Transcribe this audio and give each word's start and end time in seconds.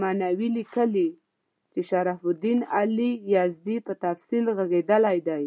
مینوي 0.00 0.48
لیکي 0.56 1.06
چې 1.72 1.80
شرف 1.88 2.20
الدین 2.28 2.58
علي 2.76 3.10
یزدي 3.34 3.76
په 3.86 3.92
تفصیل 4.04 4.44
ږغېدلی 4.58 5.18
دی. 5.28 5.44